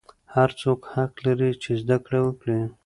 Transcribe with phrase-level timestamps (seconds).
[0.35, 2.59] هر څوک حق لري چې زده کړې وکړي.